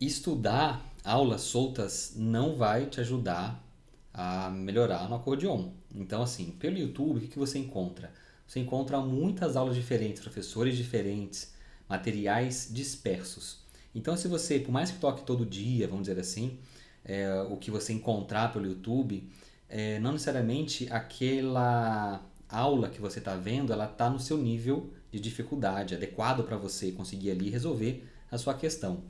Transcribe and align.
estudar 0.00 0.84
aulas 1.04 1.42
soltas 1.42 2.12
não 2.16 2.56
vai 2.56 2.86
te 2.86 3.00
ajudar 3.00 3.64
a 4.12 4.50
melhorar 4.50 5.08
no 5.08 5.16
acordeon. 5.16 5.70
Então, 5.94 6.22
assim, 6.22 6.50
pelo 6.58 6.78
YouTube, 6.78 7.18
o 7.18 7.28
que 7.28 7.38
você 7.38 7.58
encontra? 7.58 8.12
Você 8.46 8.60
encontra 8.60 8.98
muitas 9.00 9.56
aulas 9.56 9.74
diferentes, 9.74 10.22
professores 10.22 10.76
diferentes, 10.76 11.52
materiais 11.88 12.68
dispersos. 12.70 13.58
Então, 13.94 14.16
se 14.16 14.28
você, 14.28 14.58
por 14.58 14.70
mais 14.70 14.90
que 14.90 14.98
toque 14.98 15.22
todo 15.22 15.46
dia, 15.46 15.86
vamos 15.86 16.06
dizer 16.06 16.20
assim, 16.20 16.58
é, 17.04 17.42
o 17.50 17.56
que 17.56 17.70
você 17.70 17.92
encontrar 17.92 18.52
pelo 18.52 18.66
YouTube, 18.66 19.28
é, 19.68 19.98
não 19.98 20.12
necessariamente 20.12 20.88
aquela 20.90 22.22
aula 22.48 22.88
que 22.88 23.00
você 23.00 23.18
está 23.18 23.34
vendo, 23.34 23.72
ela 23.72 23.86
está 23.86 24.08
no 24.08 24.18
seu 24.18 24.36
nível 24.36 24.90
de 25.10 25.20
dificuldade, 25.20 25.94
adequado 25.94 26.44
para 26.44 26.56
você 26.56 26.92
conseguir 26.92 27.30
ali 27.30 27.50
resolver 27.50 28.06
a 28.30 28.38
sua 28.38 28.54
questão. 28.54 29.02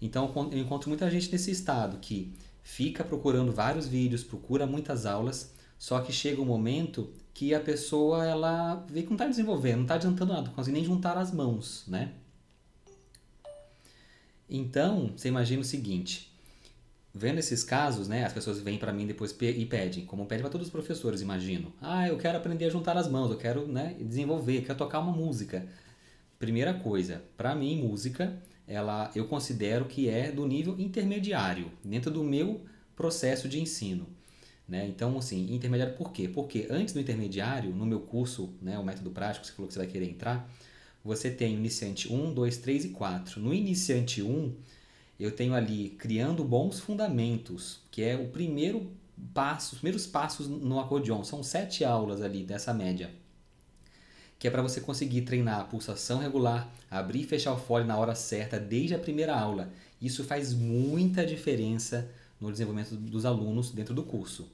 Então, 0.00 0.32
eu 0.50 0.58
encontro 0.58 0.88
muita 0.88 1.10
gente 1.10 1.30
nesse 1.30 1.50
estado 1.50 1.98
que 1.98 2.32
fica 2.62 3.04
procurando 3.04 3.52
vários 3.52 3.86
vídeos, 3.86 4.24
procura 4.24 4.66
muitas 4.66 5.04
aulas, 5.04 5.52
só 5.78 6.00
que 6.00 6.12
chega 6.12 6.40
um 6.40 6.46
momento 6.46 7.12
que 7.34 7.54
a 7.54 7.60
pessoa 7.60 8.24
ela 8.24 8.84
vê 8.88 9.02
que 9.02 9.08
não 9.08 9.14
está 9.14 9.26
desenvolvendo, 9.26 9.76
não 9.76 9.82
está 9.82 9.94
adiantando 9.94 10.32
nada, 10.32 10.46
não 10.48 10.54
consegue 10.54 10.76
nem 10.76 10.84
juntar 10.84 11.16
as 11.16 11.32
mãos, 11.32 11.84
né? 11.86 12.12
Então, 14.48 15.12
você 15.16 15.28
imagina 15.28 15.62
o 15.62 15.64
seguinte, 15.64 16.32
vendo 17.14 17.38
esses 17.38 17.62
casos, 17.62 18.08
né, 18.08 18.24
as 18.24 18.32
pessoas 18.32 18.60
vêm 18.60 18.78
para 18.78 18.92
mim 18.92 19.06
depois 19.06 19.30
e 19.40 19.64
pedem, 19.64 20.04
como 20.04 20.26
pedem 20.26 20.42
para 20.42 20.50
todos 20.50 20.66
os 20.66 20.72
professores, 20.72 21.20
imagino. 21.20 21.72
Ah, 21.80 22.08
eu 22.08 22.16
quero 22.18 22.36
aprender 22.36 22.64
a 22.64 22.70
juntar 22.70 22.96
as 22.96 23.08
mãos, 23.08 23.30
eu 23.30 23.36
quero, 23.36 23.66
né, 23.66 23.96
desenvolver, 24.00 24.62
quero 24.62 24.76
tocar 24.76 24.98
uma 24.98 25.12
música. 25.12 25.66
Primeira 26.38 26.74
coisa, 26.74 27.22
para 27.36 27.54
mim 27.54 27.82
música 27.82 28.36
ela 28.70 29.10
eu 29.16 29.26
considero 29.26 29.84
que 29.84 30.08
é 30.08 30.30
do 30.30 30.46
nível 30.46 30.78
intermediário, 30.78 31.72
dentro 31.84 32.08
do 32.08 32.22
meu 32.22 32.64
processo 32.94 33.48
de 33.48 33.60
ensino. 33.60 34.06
Né? 34.68 34.86
Então, 34.86 35.18
assim, 35.18 35.52
intermediário 35.52 35.96
por 35.96 36.12
quê? 36.12 36.28
Porque 36.28 36.68
antes 36.70 36.94
do 36.94 37.00
intermediário, 37.00 37.74
no 37.74 37.84
meu 37.84 37.98
curso, 37.98 38.54
né, 38.62 38.78
o 38.78 38.84
método 38.84 39.10
prático, 39.10 39.44
você 39.44 39.52
falou 39.52 39.66
que 39.66 39.74
você 39.74 39.80
vai 39.80 39.88
querer 39.88 40.08
entrar, 40.08 40.48
você 41.04 41.28
tem 41.28 41.54
iniciante 41.54 42.12
1, 42.12 42.32
2, 42.32 42.58
3 42.58 42.84
e 42.84 42.88
4. 42.90 43.40
No 43.40 43.52
iniciante 43.52 44.22
1, 44.22 44.54
eu 45.18 45.32
tenho 45.32 45.54
ali 45.54 45.88
criando 45.98 46.44
bons 46.44 46.78
fundamentos, 46.78 47.80
que 47.90 48.02
é 48.02 48.16
o 48.16 48.28
primeiro 48.28 48.92
passo, 49.34 49.74
os 49.74 49.80
primeiros 49.80 50.06
passos 50.06 50.46
no 50.46 50.78
acordeon. 50.78 51.24
São 51.24 51.42
sete 51.42 51.84
aulas 51.84 52.22
ali 52.22 52.44
dessa 52.44 52.72
média 52.72 53.10
que 54.40 54.48
é 54.48 54.50
para 54.50 54.62
você 54.62 54.80
conseguir 54.80 55.20
treinar 55.20 55.60
a 55.60 55.64
pulsação 55.64 56.18
regular, 56.18 56.72
abrir 56.90 57.20
e 57.20 57.26
fechar 57.26 57.52
o 57.52 57.58
fole 57.58 57.84
na 57.84 57.98
hora 57.98 58.14
certa 58.14 58.58
desde 58.58 58.94
a 58.94 58.98
primeira 58.98 59.38
aula. 59.38 59.70
Isso 60.00 60.24
faz 60.24 60.54
muita 60.54 61.26
diferença 61.26 62.10
no 62.40 62.50
desenvolvimento 62.50 62.96
dos 62.96 63.26
alunos 63.26 63.70
dentro 63.70 63.92
do 63.92 64.02
curso. 64.02 64.50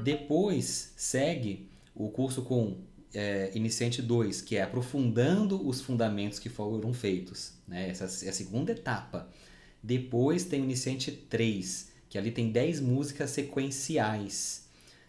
Depois 0.00 0.92
segue 0.96 1.68
o 1.92 2.08
curso 2.08 2.42
com 2.42 2.76
é, 3.12 3.50
Iniciante 3.52 4.00
2, 4.00 4.40
que 4.42 4.56
é 4.56 4.62
aprofundando 4.62 5.68
os 5.68 5.80
fundamentos 5.80 6.38
que 6.38 6.48
foram 6.48 6.94
feitos. 6.94 7.54
Né? 7.66 7.90
Essa 7.90 8.04
é 8.24 8.28
a 8.28 8.32
segunda 8.32 8.70
etapa. 8.70 9.28
Depois 9.82 10.44
tem 10.44 10.60
o 10.60 10.64
Iniciante 10.64 11.10
3, 11.10 11.90
que 12.08 12.16
ali 12.16 12.30
tem 12.30 12.52
10 12.52 12.78
músicas 12.78 13.30
sequenciais 13.30 14.62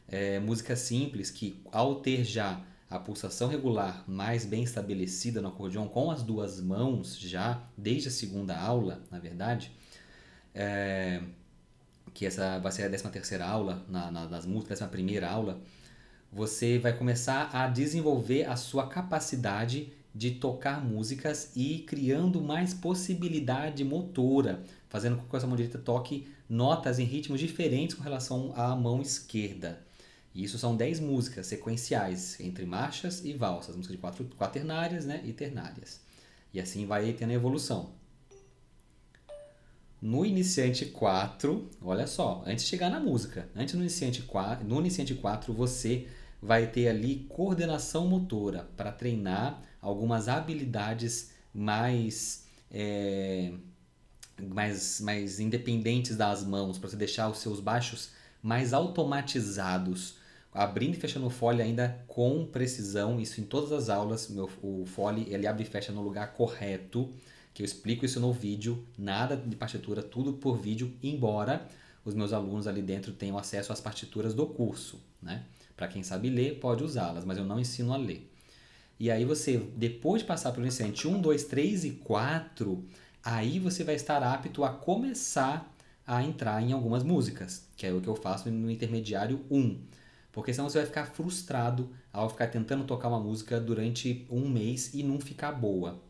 é, 0.08 0.40
música 0.40 0.76
simples 0.76 1.30
que, 1.32 1.62
ao 1.72 1.96
ter 1.96 2.24
já 2.24 2.62
a 2.90 3.00
pulsação 3.00 3.48
regular 3.48 4.04
mais 4.08 4.46
bem 4.46 4.64
estabelecida 4.64 5.42
no 5.42 5.48
acordeão 5.48 5.88
com 5.88 6.12
as 6.12 6.22
duas 6.22 6.62
mãos 6.62 7.18
já 7.18 7.64
desde 7.76 8.10
a 8.10 8.12
segunda 8.12 8.56
aula, 8.56 9.02
na 9.10 9.18
verdade, 9.18 9.72
é, 10.54 11.22
que 12.14 12.26
essa 12.26 12.60
vai 12.60 12.72
ser 12.72 12.84
a 12.84 12.88
13 12.88 13.10
terceira 13.10 13.46
aula 13.46 13.84
na, 13.90 14.12
na, 14.12 14.28
nas 14.28 14.46
músicas, 14.46 14.82
11 14.82 14.92
primeira 14.92 15.28
aula, 15.28 15.60
você 16.32 16.78
vai 16.78 16.96
começar 16.96 17.50
a 17.54 17.68
desenvolver 17.68 18.46
a 18.46 18.56
sua 18.56 18.88
capacidade 18.88 19.92
de 20.14 20.32
tocar 20.32 20.84
músicas 20.84 21.52
e 21.56 21.80
criando 21.80 22.40
mais 22.42 22.74
possibilidade 22.74 23.84
motora, 23.84 24.62
fazendo 24.88 25.18
com 25.18 25.28
que 25.28 25.36
a 25.36 25.40
sua 25.40 25.48
mão 25.48 25.56
direita 25.56 25.80
toque 25.80 26.28
notas 26.48 27.00
em 27.00 27.04
ritmos 27.04 27.40
diferentes 27.40 27.96
com 27.96 28.04
relação 28.04 28.54
à 28.56 28.76
mão 28.76 29.02
esquerda. 29.02 29.82
E 30.34 30.44
isso 30.44 30.58
são 30.58 30.76
10 30.76 31.00
músicas 31.00 31.48
sequenciais, 31.48 32.40
entre 32.40 32.66
marchas 32.66 33.24
e 33.24 33.34
valsas, 33.34 33.76
músicas 33.76 33.96
de 33.96 34.02
quatro, 34.02 34.26
quaternárias 34.36 35.06
né, 35.06 35.22
e 35.24 35.32
ternárias. 35.32 36.02
E 36.54 36.60
assim 36.60 36.86
vai 36.86 37.14
tendo 37.14 37.32
a 37.32 37.34
evolução. 37.34 37.92
No 40.02 40.26
iniciante 40.26 40.88
4, 40.88 41.70
olha 41.82 42.06
só, 42.08 42.44
antes 42.46 42.66
de 42.66 42.70
chegar 42.70 42.90
na 42.90 43.00
música, 43.00 43.48
antes 43.56 43.74
no 43.76 43.82
iniciante 43.82 44.22
4, 44.24 44.68
no 44.68 44.80
iniciante 44.80 45.16
4 45.16 45.54
você 45.54 46.08
vai 46.42 46.68
ter 46.68 46.90
ali 46.90 47.26
coordenação 47.30 48.06
motora 48.08 48.70
para 48.76 48.92
treinar 48.92 49.62
algumas 49.82 50.28
habilidades 50.28 51.32
mais, 51.54 52.46
é, 52.70 53.54
mais, 54.42 55.00
mais 55.00 55.40
independentes 55.40 56.18
das 56.18 56.44
mãos, 56.44 56.78
para 56.78 56.90
você 56.90 56.98
deixar 56.98 57.30
os 57.30 57.38
seus 57.38 57.62
baixos 57.62 58.10
mais 58.42 58.74
automatizados 58.74 60.18
abrindo 60.54 60.96
e 60.96 61.00
fechando 61.00 61.26
o 61.26 61.30
fole 61.30 61.62
ainda 61.62 62.04
com 62.08 62.46
precisão, 62.46 63.20
isso 63.20 63.42
em 63.42 63.44
todas 63.44 63.72
as 63.72 63.90
aulas, 63.90 64.30
meu, 64.30 64.50
o 64.62 64.86
fole 64.86 65.26
ele 65.30 65.48
abre 65.48 65.64
e 65.64 65.66
fecha 65.66 65.92
no 65.92 66.02
lugar 66.02 66.34
correto, 66.34 67.10
que 67.54 67.64
eu 67.64 67.66
explico 67.66 68.06
isso 68.06 68.20
no 68.20 68.32
vídeo, 68.32 68.86
nada 68.98 69.36
de 69.36 69.56
partitura, 69.56 70.02
tudo 70.04 70.34
por 70.34 70.58
vídeo, 70.58 70.94
embora 71.02 71.68
os 72.06 72.14
meus 72.14 72.34
alunos 72.34 72.68
ali 72.68 72.82
dentro 72.82 73.14
tenham 73.14 73.38
acesso 73.38 73.72
às 73.72 73.82
partituras 73.82 74.34
do 74.34 74.46
curso, 74.46 75.00
né? 75.22 75.44
Para 75.76 75.88
quem 75.88 76.04
sabe 76.04 76.30
ler, 76.30 76.60
pode 76.60 76.84
usá-las, 76.84 77.26
mas 77.26 77.38
eu 77.38 77.46
não 77.46 77.60
ensino 77.60 77.94
a 77.94 77.98
ler. 77.98 78.30
E 79.00 79.10
aí 79.10 79.26
você, 79.26 79.58
depois 79.76 80.22
de 80.22 80.28
passar 80.28 80.52
pelo 80.52 80.66
iniciante 80.66 81.08
1, 81.08 81.20
2, 81.20 81.44
3 81.46 81.86
e 81.86 81.92
4, 81.92 82.84
aí 83.24 83.58
você 83.58 83.84
vai 83.84 83.96
estar 83.96 84.22
apto 84.22 84.64
a 84.64 84.70
começar 84.70 85.74
a 86.06 86.24
entrar 86.24 86.62
em 86.62 86.74
algumas 86.74 87.04
músicas, 87.04 87.66
que 87.76 87.88
é 87.88 87.94
o 87.94 88.02
que 88.02 88.08
eu 88.08 88.16
faço 88.16 88.52
no 88.52 88.70
intermediário 88.70 89.42
1 89.50 89.80
porque 90.34 90.52
senão 90.52 90.68
você 90.68 90.80
vai 90.80 90.88
ficar 90.88 91.06
frustrado 91.06 91.92
ao 92.12 92.30
ficar 92.30 92.48
tentando 92.48 92.84
tocar 92.84 93.08
uma 93.08 93.20
música 93.20 93.62
durante 93.62 94.28
um 94.30 94.50
mês 94.50 94.94
e 94.94 95.04
não 95.04 95.20
ficar 95.20 95.52
boa. 95.52 96.02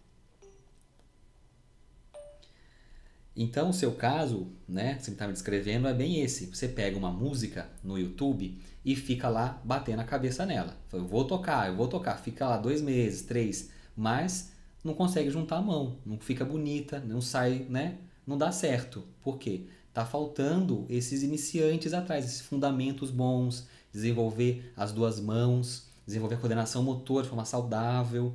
Então, 3.36 3.70
o 3.72 3.74
seu 3.74 3.92
caso, 3.94 4.48
né, 4.68 4.96
que 4.96 5.04
você 5.04 5.12
está 5.12 5.28
me 5.28 5.34
descrevendo, 5.34 5.88
é 5.88 5.94
bem 5.94 6.22
esse. 6.22 6.46
Você 6.46 6.68
pega 6.68 6.98
uma 6.98 7.12
música 7.12 7.68
no 7.84 7.98
YouTube 7.98 8.58
e 8.86 8.96
fica 8.96 9.28
lá 9.28 9.62
batendo 9.64 10.00
a 10.00 10.06
cabeça 10.06 10.46
nela. 10.46 10.78
Eu 10.92 11.06
vou 11.06 11.26
tocar, 11.26 11.68
eu 11.68 11.76
vou 11.76 11.88
tocar. 11.88 12.16
Fica 12.18 12.48
lá 12.48 12.58
dois 12.58 12.82
meses, 12.82 13.24
três, 13.24 13.72
mas 13.96 14.54
não 14.84 14.94
consegue 14.94 15.32
juntar 15.32 15.58
a 15.58 15.62
mão, 15.62 15.98
não 16.06 16.20
fica 16.20 16.46
bonita, 16.46 17.00
não 17.00 17.22
sai, 17.22 17.66
né? 17.70 17.98
Não 18.26 18.38
dá 18.38 18.52
certo. 18.52 19.04
Por 19.22 19.38
quê? 19.38 19.68
Tá 19.94 20.06
faltando 20.06 20.86
esses 20.90 21.22
iniciantes 21.22 21.94
atrás, 21.94 22.26
esses 22.26 22.42
fundamentos 22.42 23.12
bons, 23.12 23.68
desenvolver 23.92 24.74
as 24.76 24.92
duas 24.92 25.20
mãos, 25.20 25.88
desenvolver 26.06 26.36
a 26.36 26.38
coordenação 26.40 26.82
motor 26.82 27.22
de 27.22 27.30
forma 27.30 27.46
saudável, 27.46 28.34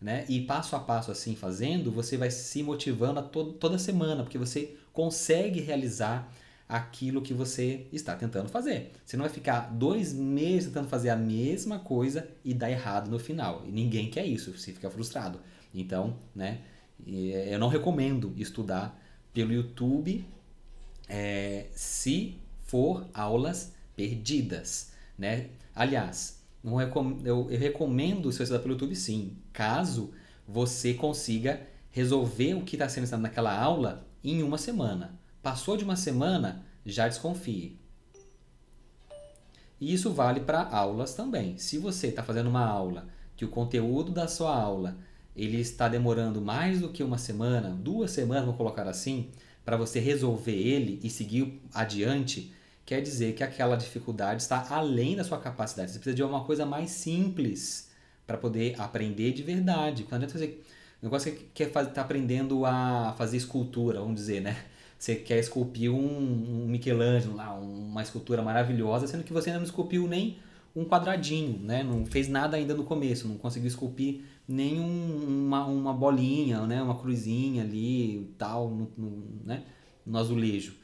né? 0.00 0.26
E 0.28 0.42
passo 0.42 0.76
a 0.76 0.80
passo 0.80 1.10
assim 1.10 1.34
fazendo, 1.34 1.90
você 1.90 2.16
vai 2.16 2.30
se 2.30 2.62
motivando 2.62 3.20
a 3.20 3.22
to 3.22 3.52
toda 3.54 3.78
semana, 3.78 4.22
porque 4.22 4.36
você 4.36 4.76
consegue 4.92 5.60
realizar 5.60 6.30
aquilo 6.68 7.22
que 7.22 7.32
você 7.32 7.86
está 7.90 8.14
tentando 8.14 8.50
fazer. 8.50 8.92
Você 9.04 9.16
não 9.16 9.24
vai 9.24 9.32
ficar 9.32 9.72
dois 9.72 10.12
meses 10.12 10.66
tentando 10.66 10.88
fazer 10.88 11.08
a 11.08 11.16
mesma 11.16 11.78
coisa 11.78 12.28
e 12.44 12.52
dar 12.52 12.70
errado 12.70 13.10
no 13.10 13.18
final. 13.18 13.64
E 13.66 13.72
ninguém 13.72 14.10
quer 14.10 14.26
isso, 14.26 14.56
você 14.56 14.72
fica 14.72 14.90
frustrado. 14.90 15.40
Então, 15.74 16.16
né? 16.34 16.60
Eu 17.06 17.58
não 17.58 17.68
recomendo 17.68 18.34
estudar 18.36 19.00
pelo 19.32 19.52
YouTube 19.52 20.26
é, 21.08 21.66
se 21.72 22.38
for 22.66 23.08
aulas 23.14 23.72
perdidas 23.96 24.92
né? 25.18 25.48
Aliás, 25.74 26.40
recom 26.64 27.18
eu, 27.24 27.50
eu 27.50 27.58
recomendo 27.58 28.30
você 28.30 28.44
estudar 28.44 28.60
pelo 28.60 28.74
YouTube 28.74 28.94
sim, 28.94 29.36
caso 29.52 30.12
você 30.46 30.94
consiga 30.94 31.60
resolver 31.90 32.54
o 32.54 32.62
que 32.62 32.76
está 32.76 32.88
sendo 32.88 33.02
ensinado 33.04 33.22
naquela 33.22 33.58
aula 33.58 34.06
em 34.22 34.42
uma 34.42 34.56
semana. 34.56 35.18
Passou 35.42 35.76
de 35.76 35.84
uma 35.84 35.96
semana, 35.96 36.64
já 36.86 37.08
desconfie. 37.08 37.78
E 39.80 39.92
isso 39.92 40.12
vale 40.12 40.40
para 40.40 40.62
aulas 40.62 41.14
também. 41.14 41.58
Se 41.58 41.78
você 41.78 42.08
está 42.08 42.22
fazendo 42.22 42.48
uma 42.48 42.64
aula 42.64 43.08
que 43.36 43.44
o 43.44 43.48
conteúdo 43.48 44.12
da 44.12 44.26
sua 44.26 44.56
aula 44.56 44.96
ele 45.36 45.60
está 45.60 45.88
demorando 45.88 46.40
mais 46.40 46.80
do 46.80 46.88
que 46.88 47.02
uma 47.02 47.18
semana, 47.18 47.70
duas 47.70 48.10
semanas, 48.10 48.44
vou 48.44 48.54
colocar 48.54 48.88
assim, 48.88 49.30
para 49.68 49.76
você 49.76 50.00
resolver 50.00 50.56
ele 50.56 50.98
e 51.02 51.10
seguir 51.10 51.60
adiante, 51.74 52.54
quer 52.86 53.02
dizer 53.02 53.34
que 53.34 53.44
aquela 53.44 53.76
dificuldade 53.76 54.40
está 54.40 54.66
além 54.70 55.14
da 55.14 55.22
sua 55.22 55.38
capacidade. 55.38 55.90
Você 55.90 55.98
precisa 55.98 56.16
de 56.16 56.22
uma 56.22 56.42
coisa 56.42 56.64
mais 56.64 56.90
simples 56.90 57.90
para 58.26 58.38
poder 58.38 58.80
aprender 58.80 59.32
de 59.32 59.42
verdade. 59.42 60.06
Adianta 60.10 60.38
você 60.38 60.56
O 61.02 61.04
negócio 61.04 61.30
que 61.34 61.44
quer 61.52 61.66
estar 61.66 61.84
tá 61.84 62.00
aprendendo 62.00 62.64
a 62.64 63.14
fazer 63.18 63.36
escultura, 63.36 64.00
vamos 64.00 64.14
dizer, 64.14 64.40
né? 64.40 64.56
Você 64.98 65.16
quer 65.16 65.38
esculpir 65.38 65.92
um, 65.92 66.62
um 66.62 66.66
Michelangelo 66.66 67.36
lá, 67.36 67.52
uma 67.52 68.02
escultura 68.02 68.40
maravilhosa, 68.40 69.06
sendo 69.06 69.22
que 69.22 69.34
você 69.34 69.50
ainda 69.50 69.60
não 69.60 69.66
esculpiu 69.66 70.08
nem 70.08 70.38
um 70.74 70.86
quadradinho, 70.86 71.58
né? 71.58 71.82
Não 71.82 72.06
fez 72.06 72.26
nada 72.26 72.56
ainda 72.56 72.72
no 72.72 72.84
começo, 72.84 73.28
não 73.28 73.36
conseguiu 73.36 73.68
esculpir 73.68 74.22
nem 74.48 74.80
um, 74.80 74.86
uma, 75.48 75.64
uma 75.64 75.94
bolinha, 75.94 76.66
né? 76.66 76.82
Uma 76.82 76.96
cruzinha 76.96 77.62
ali, 77.62 78.32
tal, 78.38 78.70
no, 78.70 78.92
no, 78.96 79.24
né? 79.44 79.64
no 80.06 80.18
azulejo. 80.18 80.74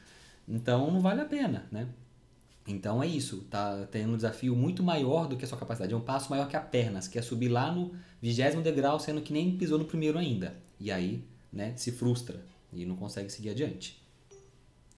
Então 0.49 0.91
não 0.91 1.01
vale 1.01 1.21
a 1.21 1.25
pena, 1.25 1.67
né? 1.71 1.89
Então 2.67 3.03
é 3.03 3.07
isso, 3.07 3.43
tá 3.51 3.87
tendo 3.91 4.15
um 4.15 4.17
desafio 4.17 4.57
muito 4.57 4.83
maior 4.83 5.29
do 5.29 5.37
que 5.37 5.45
a 5.45 5.49
sua 5.49 5.59
capacidade. 5.59 5.93
É 5.93 5.97
um 5.97 6.01
passo 6.01 6.31
maior 6.31 6.49
que 6.49 6.57
a 6.57 6.61
pernas, 6.61 7.07
que 7.07 7.19
é 7.19 7.23
subir 7.23 7.49
lá 7.49 7.71
no 7.71 7.93
vigésimo 8.23 8.63
degrau, 8.63 8.99
sendo 8.99 9.21
que 9.21 9.33
nem 9.35 9.57
pisou 9.57 9.79
no 9.79 9.85
primeiro 9.85 10.19
ainda. 10.19 10.57
E 10.81 10.91
aí, 10.91 11.23
né, 11.53 11.75
se 11.77 11.93
frustra 11.93 12.43
e 12.73 12.87
não 12.87 12.97
consegue 12.97 13.31
seguir 13.31 13.51
adiante. 13.51 14.03